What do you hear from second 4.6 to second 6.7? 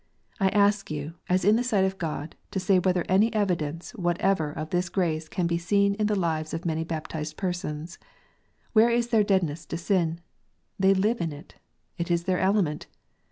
this grace can be seen in the lives of